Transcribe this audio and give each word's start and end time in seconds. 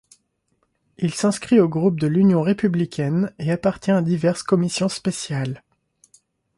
Il 0.97 1.13
s'inscrit 1.13 1.59
au 1.59 1.69
groupe 1.69 1.99
de 1.99 2.07
l'Union 2.07 2.41
républicaine 2.41 3.31
et 3.37 3.51
appartient 3.51 3.91
à 3.91 4.01
diverses 4.01 4.41
Commissions 4.41 4.89
spéciales. 4.89 5.61